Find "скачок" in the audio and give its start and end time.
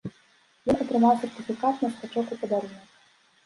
1.95-2.27